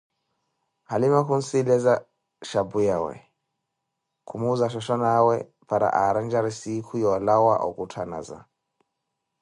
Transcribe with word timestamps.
Halima 0.91 1.19
khunssileza 1.31 1.93
opheya 1.99 2.45
swahiphu'awe 2.49 3.15
Khumuza 4.27 4.65
shoshonawe 4.73 5.35
pára 5.67 5.89
aranjari 6.05 6.51
siikhu 6.59 6.93
yoolawa 7.03 7.53
okhutanaza 7.67 8.37